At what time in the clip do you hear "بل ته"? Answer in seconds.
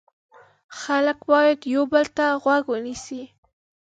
1.93-2.25